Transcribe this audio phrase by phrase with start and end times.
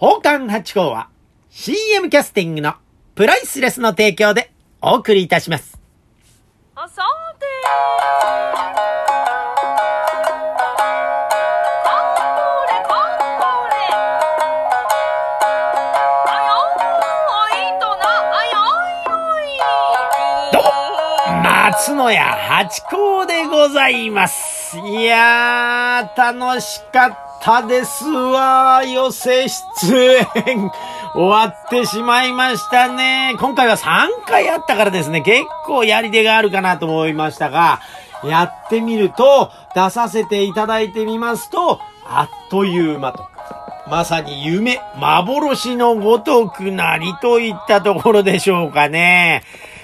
[0.00, 1.08] 宝冠八甲は
[1.50, 2.74] CM キャスティングの
[3.16, 5.76] プライスレスの提供でお送りいたします。
[6.76, 7.02] あさ
[7.36, 8.28] てか
[11.82, 12.14] ん
[12.62, 13.18] れかん
[13.70, 13.74] れ
[16.28, 16.54] あよ
[17.50, 18.06] いとな
[18.38, 18.62] あよ
[19.42, 19.50] い
[20.52, 24.78] どうも松野屋八甲でございます。
[24.78, 28.82] いやー、楽しかったたですわ。
[28.84, 30.70] 寄せ出演。
[31.14, 33.34] 終わってしまいましたね。
[33.38, 37.80] 今回は3回あったからですね、結構やり手があるかなと思いましたが、
[38.24, 43.24] やってみると、出させていただいてみますと、あっという間と。
[43.88, 49.42] まさに夢、幻のごとくなりといったところでしょうかね。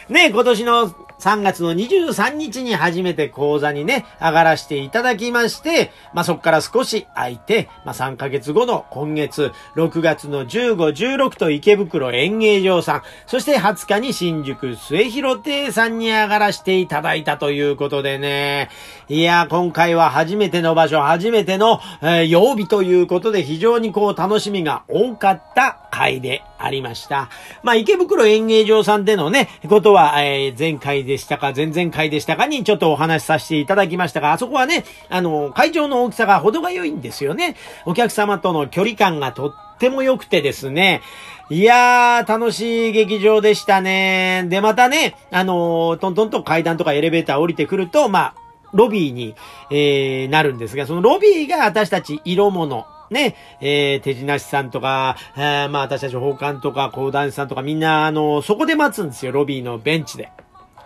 [0.09, 18.69] ね、今年の3月の23日に初めて講座にね、上がらせていただきまして、まあ、そこから少し空いて、まあ、3ヶ月後の今月、6月の15、16と池袋演芸場さん、そして20日に新宿末広亭さんに上がらせていただいたということでね、
[19.09, 27.31] いや、今回は初めての場所、初めての、えー曜日ということで非常にこう楽しみが多かった回でありました。
[27.63, 32.47] まあ、池袋演芸場さんでのね、ことは、えー前回ででしたか、前々回でしたか？
[32.47, 37.55] にちょっとお話しさせていただきましたが、あそこはね、あの、会場の大きさが程が良いんですよね。
[37.87, 41.03] お客様との距離感がとっても良くてですね、
[41.51, 44.45] いやー、楽しい劇場でしたね。
[44.49, 48.35] で、またね、あのトントンと階段とかエレベーター降りてくると、まあ、
[48.73, 49.37] ロビーに、
[49.71, 60.31] えー、なるんですが、そのロビーが私たち色物、ね、えー、手品師さんとか、えーまあ私たち宝冠とか講談師さんとかみんな、あのそこで待つんですよ、ロビーのベンチで。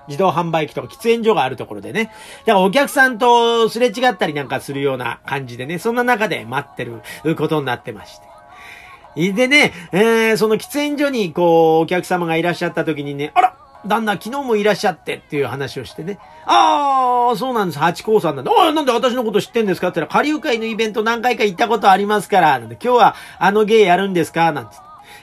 [0.09, 2.13] 自動販売機とか喫煙所があるところでね。
[2.47, 9.33] だからお客さんとすれ違ったりなんかするような感じでね、そんな中で待ってることになってまして。
[9.33, 16.19] でね、えー、その喫煙所に、こう、お客様がいらっしゃった時にね、あら旦那、昨日もいらっしゃってっていう話をしてね。
[16.47, 17.79] ああ、そうなんです。
[17.79, 18.51] 八甲さんなんで。
[18.51, 22.59] ああ、なんで私のこと知ってんですかって言ったら、下流会のイベント何回か行ったことありますから。
[22.59, 24.53] なんで、今日はあの芸やるんですか？
[24.53, 24.77] なんて。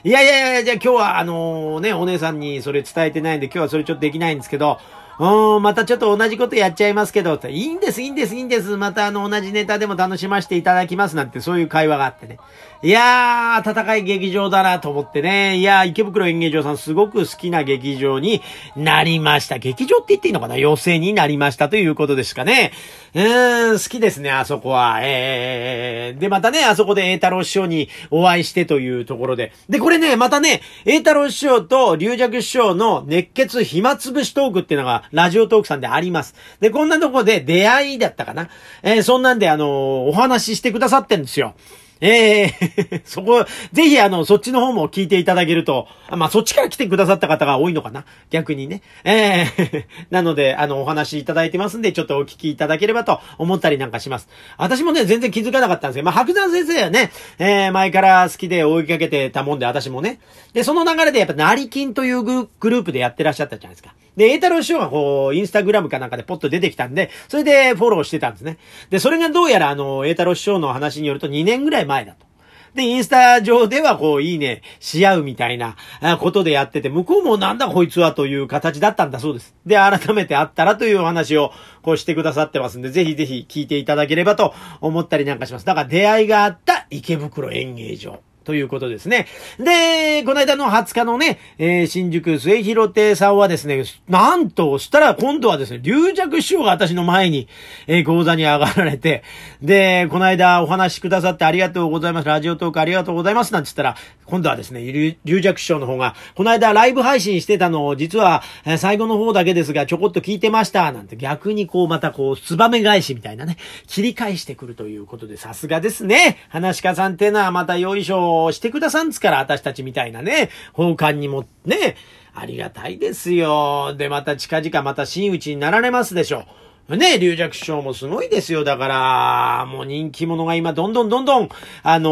[0.06, 4.78] いやいやいや、じゃあ今日はあのね、お姉さんにそれ伝えてないんで、今日はそれちょっとできないんですけど、
[5.18, 8.76] うん、またちょっと同じことやっちゃいますけど、いいんです、いいんです、いいんです。
[8.76, 12.38] またあの、同じネタでも楽しませていただきますなんて、そういう会話があってね。
[12.82, 15.56] いやー、戦い劇場だなと思ってね。
[15.56, 18.42] いやー、池袋演芸場さんすごく好きな劇場に
[18.76, 19.56] なりました。
[19.56, 20.58] 劇場って言っていいのかな？
[20.58, 22.72] 寄席になりましたということですかね。
[23.14, 24.98] うーん、好きですね、あそこは。
[25.00, 29.52] えー、で、またね、あそこで栄太郎師匠にお会いしてというところで。
[29.70, 36.34] で、これね、またね、栄太郎師匠と龍尺師匠の熱血暇つぶしトークっていうのが、ラジオトークさんであります。
[36.60, 38.48] で、こんなとこで出会いだったかな。
[38.82, 41.54] えー、そんなんで、あのーお話ししてくださってんですよ。
[42.00, 48.82] ええ そこ、ぜひあの、そっちの方も聞いていただけると、まあ、そっちから来てくださった方が多いのかな逆にね。
[49.04, 54.28] ええ なので、あの、お話いただいてますんで、ちょっとお聞きいただければと思ったりなんかします。
[54.58, 60.20] 私もね、全然気づかなかったんですけど、まあ、白山先生はね、えー、前から好きで追いかけてたもんで、私もね。
[60.52, 63.94] で、その流れでやっぱ、成金というグループでやってらっしゃったじゃないですか。
[64.16, 68.58] で、栄太郎師匠がこう、インスタグラムかなんかでポッと出てきたんで、それでフォローしてたんですね。
[68.90, 72.26] で、それがどうやらあの、栄太郎師匠の話によると2年ぐらい前だと。
[72.74, 75.76] で、インスタ上ではこう、いいね、し合うみたいな
[76.20, 79.54] ことでやってて、向こうもなんだこいつはという形だったんだそうです。
[79.64, 81.52] で、改めて会ったらというお話を
[81.82, 85.64] こうしてくださってますんで、ぜひぜひ聞いていただければと思ったりなんかします。
[85.64, 88.20] だから出会いがあった池袋演芸場。
[88.46, 89.26] ということですね。
[89.58, 97.48] で、この間の20日のね、えー新宿末広亭さんはですね、なんと、したら今度はですね、龍尺師匠が私の前に、
[97.88, 99.24] えー講座に上がられて、
[99.60, 102.28] で、この間お話しくださってありがとうございます。
[102.28, 103.52] ラジオトークありがとうございます。
[103.52, 103.96] なんて言ったら、
[104.26, 110.92] 今度はですね、龍尺師匠の方が、この間ライブ配信してたのを、実は、えー最後の方だけですが、ちょこっと聞いてました。
[110.92, 113.56] なんて逆にこう、またこう、ツバメ返しみたいなね、
[113.88, 116.38] 切り返してくるということで、さすがですね。
[116.50, 121.96] 話し家さんってのはまたよいしょしてくださんつから、私たちみたいなね、奉還にもね、
[122.34, 123.94] ありがたいですよ。
[123.96, 126.96] で、また近々また真打ちになられますでしょう。
[126.96, 128.62] ね、龍尺師匠もすごいですよ。
[128.62, 131.48] だから、もう人気者が今どんどんどんどん、
[131.82, 132.10] あの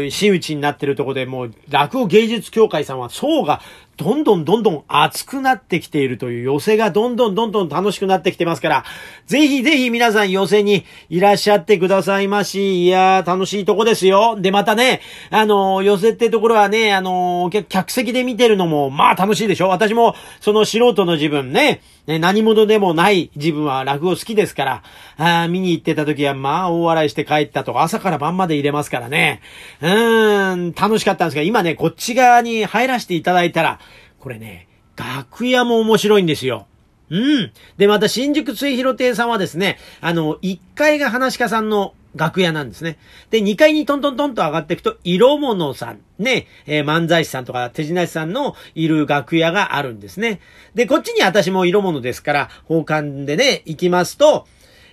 [0.00, 3.60] ー真打ちになってるとこで、もう落語芸術協会さんは層が
[4.00, 8.84] どんどんどんどん熱くなってきているという寄せがどんどんどんどん楽しくなってきてますから、
[9.26, 12.84] ぜひぜひ皆さん寄せにいらっしゃってくださいまし。
[12.84, 14.38] いやー、楽しいとこですよ。
[14.40, 24.82] で、またね、あのー、寄せってところはね、あのー、客席で見てるのも、まあ楽しいでしょ私も、その素人の自分ね、ね、何者でもない自分は落語好きですから、
[25.18, 29.42] あ見に行ってた時はまあ大笑いして帰ったとか、朝から晩まで入れますからね。
[29.80, 33.78] うーん、楽しかったんですが、今ね、こっち側に入らせていただいたら、
[34.20, 36.66] これね、楽屋も面白いんですよ。
[37.10, 37.52] うん。
[37.76, 42.98] で、また新宿追広亭さんはですね、あの、1階が話し家さんの楽屋なんですね。
[43.30, 50.40] で、2階にトントントンと上がっていくと、色物さん、ね、えー、漫才師さんとか手品師さんのいる楽屋があるんですね。
[50.74, 54.46] で、こっちに私も色物ですから、奉還でね、行きますと、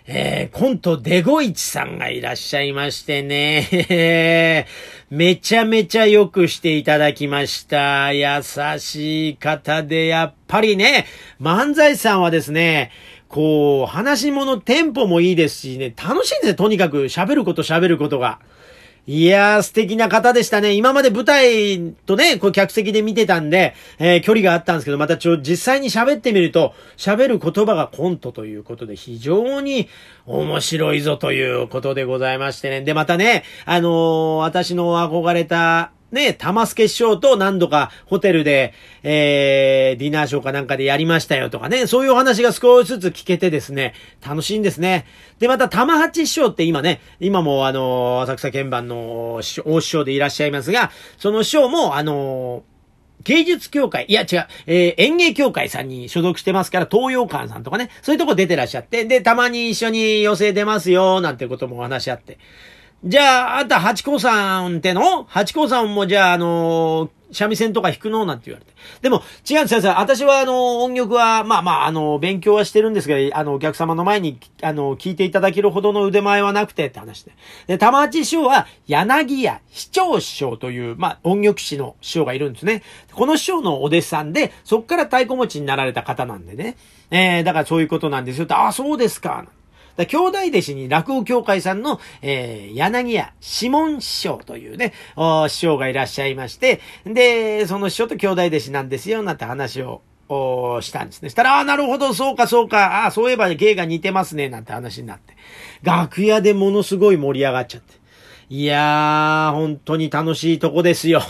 [0.10, 4.66] えー、コントデゴイチさんがいらっしゃいましてね、
[5.12, 8.14] めちゃめちゃ良くしていただきました。
[8.14, 8.26] 優
[8.80, 11.08] しい方で、やっぱりね、
[11.42, 12.92] 漫才師さんはですね、
[13.28, 18.40] こう、話し物テンポもいいですしね、楽しいんですよ、とにかく喋ること喋ることが。
[19.10, 20.74] いやー、素敵な方でしたね。
[20.74, 29.88] 今まで舞台とね、こう客席で見てたんで、えー、距離があったんですけど、またちょ、実際に喋ってみると、喋る言葉がコントということで、非常に
[30.26, 32.82] 面白いぞということでございましてね。
[32.82, 38.74] で、またね、あのー、私の憧れた、ね、玉助師匠と何度かホテルで、
[39.04, 43.94] えー、ディナーショーかなんかでやりましたよとかね、そういうお話が少しずつ聞けてですね、
[44.26, 45.06] 楽しいんですね。
[45.40, 52.64] で、また玉八師匠って今ね、今もあの、浅草鍵盤の大師匠でいらっしゃいますが、その師匠もあの
[53.24, 62.38] 芸術協会、いや違う、えー、演芸協会さんに所属してますから、東洋館さんとかね、そういうとこ出てらっしゃって、で、たまに一緒に寄席出ますよ、なんてこともお話し合って。
[63.08, 65.24] じゃあ、あんた、八甲さんっての？
[65.30, 68.26] 八甲さんもじゃあ、あのー、三味線とか弾くの？
[68.26, 68.74] なんて言われて。
[69.02, 69.94] でも、違うんですよ。
[69.98, 77.32] 私は、あの、音楽は、まあまあ、あの、勉強はしてるんですが、あの、お客様の前に、あの、聞いていただけるほどの腕前はなくてって話で。
[77.68, 82.84] で、玉八師匠は、柳家市長師匠という、まあ、音楽師の師匠がいるんですね。
[83.14, 86.76] この師匠のお弟子さんで、そっから太鼓持ちになられた方なんでね。
[87.10, 88.48] えー、だからそういうことなんですよ。
[88.50, 89.46] あ、そうですか。
[89.98, 101.30] だ兄弟弟子に落語協会さんの、えー、柳家指紋師匠というね、お師匠がいらっしゃいまして、で、その師匠と兄弟弟子なんですよ、なんて話をおしたんですね。
[101.30, 105.36] したら、ああ、なるほど、そうか、そうか、ああ、そういえば芸が似てますね、なんて話になって。
[105.84, 107.96] 楽屋でものすごい盛り上がっちゃって。
[108.50, 111.22] いやー、本当に楽しいとこですよ。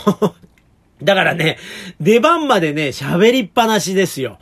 [1.02, 1.58] だからね、
[2.00, 4.38] 出番までね、喋りっぱなしですよ。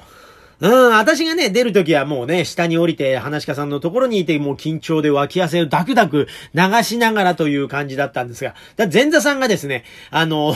[0.58, 10.54] うん、私がね、出るときはもうね、下に降りて、話し家さんのところにいて、もう緊張で脇汗をダクダク流しながらという感じだったんですが、だ前座さんがですね、あの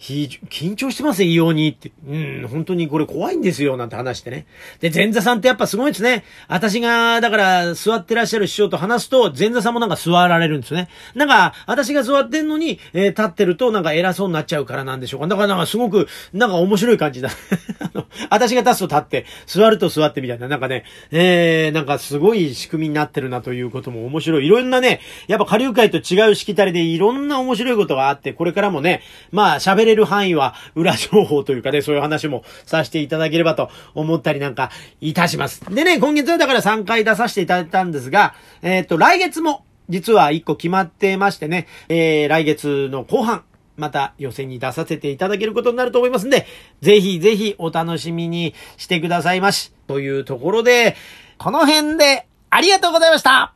[0.00, 1.92] 緊張してますね、異様にって。
[2.08, 4.46] うん、本当にこれ怖いんですよ、なんて話してね。
[4.80, 6.24] で、前座さんってやっぱすごいですね。
[6.48, 10.88] 私が、だから座ってらっしゃる師匠と話すと、前座さんもなんか座られるんですよね。
[11.14, 15.26] なんか、私が座ってんのに、えー、立ってるとなんか偉そうになっちゃうからなんでしょうか。
[15.26, 17.28] だからなんかすごく、なんか面白い感じだ。
[18.30, 24.46] 私が立つと立って、座ると座ってみたいな、なんかね、えー、なんかすごい仕組みになってるなということも面白い。
[24.46, 34.70] いろんなね、やっぱ下流会と違うしきたりでいろんな面白いことがあって、これからもね、まあ喋れれる範囲は裏情報というかね、そういう話もさせていただければと思ったりなんか
[35.00, 35.62] いたします。
[35.74, 43.44] でね、今月はだから3回出させていただいたんですが、えっ、ー、と、来月も実は1個決まってましてね、えー、来月の後半、
[43.76, 46.46] また予選に出させていただけることになると思いますんで、
[46.80, 49.72] ぜひぜひお楽しみにしてくださいまし。
[49.86, 50.96] というところで、
[51.38, 53.54] この辺でありがとうございました